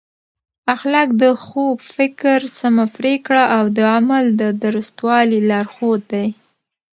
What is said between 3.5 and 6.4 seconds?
او د عمل د درستوالي لارښود دی.